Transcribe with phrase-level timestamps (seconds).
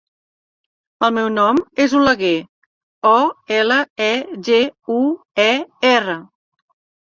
[1.07, 2.31] El meu nom és Oleguer:
[3.09, 3.11] o,
[3.59, 3.77] ela,
[4.07, 4.09] e,
[4.49, 4.59] ge,
[4.97, 4.97] u,
[5.45, 5.47] e,
[5.93, 6.19] erra.